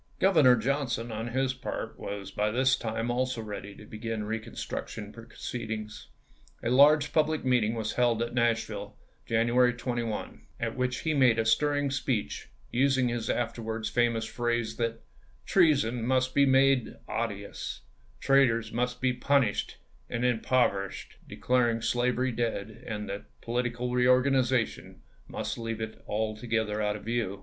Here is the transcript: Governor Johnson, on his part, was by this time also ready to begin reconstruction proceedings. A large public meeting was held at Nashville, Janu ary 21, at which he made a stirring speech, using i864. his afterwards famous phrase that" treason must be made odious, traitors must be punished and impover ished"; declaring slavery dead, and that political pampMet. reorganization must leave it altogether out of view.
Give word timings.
Governor 0.17 0.55
Johnson, 0.55 1.11
on 1.11 1.27
his 1.27 1.53
part, 1.53 1.99
was 1.99 2.31
by 2.31 2.49
this 2.49 2.75
time 2.75 3.11
also 3.11 3.39
ready 3.39 3.75
to 3.75 3.85
begin 3.85 4.23
reconstruction 4.23 5.11
proceedings. 5.13 6.07
A 6.63 6.71
large 6.71 7.13
public 7.13 7.45
meeting 7.45 7.75
was 7.75 7.93
held 7.93 8.23
at 8.23 8.33
Nashville, 8.33 8.97
Janu 9.29 9.53
ary 9.55 9.73
21, 9.75 10.47
at 10.59 10.75
which 10.75 11.01
he 11.01 11.13
made 11.13 11.37
a 11.37 11.45
stirring 11.45 11.91
speech, 11.91 12.49
using 12.71 13.09
i864. 13.09 13.13
his 13.13 13.29
afterwards 13.29 13.89
famous 13.89 14.25
phrase 14.25 14.77
that" 14.77 15.03
treason 15.45 16.03
must 16.03 16.33
be 16.33 16.47
made 16.47 16.95
odious, 17.07 17.81
traitors 18.19 18.71
must 18.71 19.01
be 19.01 19.13
punished 19.13 19.77
and 20.09 20.23
impover 20.23 20.87
ished"; 20.87 21.13
declaring 21.29 21.79
slavery 21.79 22.31
dead, 22.31 22.83
and 22.87 23.07
that 23.07 23.25
political 23.41 23.87
pampMet. 23.89 23.97
reorganization 23.97 25.03
must 25.27 25.59
leave 25.59 25.79
it 25.79 26.03
altogether 26.07 26.81
out 26.81 26.95
of 26.95 27.05
view. 27.05 27.39